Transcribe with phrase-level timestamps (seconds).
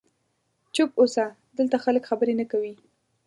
[0.75, 1.25] چوپ اوسه،
[1.57, 2.73] دلته خلک خبرې نه کوي.